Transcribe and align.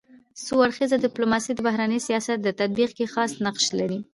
څو 0.45 0.55
اړخیزه 0.65 0.97
ډيپلوماسي 1.05 1.51
د 1.53 1.59
بهرني 1.67 1.99
سیاست 2.07 2.37
په 2.45 2.51
تطبیق 2.61 2.89
کي 2.97 3.05
خاص 3.13 3.31
نقش 3.45 3.65
لري. 3.79 3.99